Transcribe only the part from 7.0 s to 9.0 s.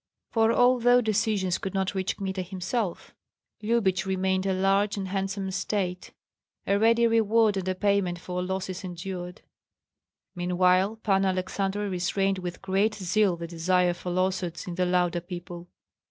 reward and a payment for losses